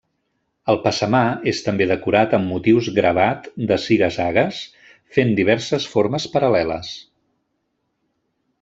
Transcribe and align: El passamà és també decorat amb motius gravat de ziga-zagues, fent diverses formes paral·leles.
El 0.73 0.77
passamà 0.85 1.19
és 1.51 1.59
també 1.65 1.87
decorat 1.91 2.33
amb 2.37 2.49
motius 2.53 2.89
gravat 2.95 3.45
de 3.73 3.77
ziga-zagues, 3.83 4.63
fent 5.19 5.37
diverses 5.41 5.89
formes 5.93 6.27
paral·leles. 6.37 6.91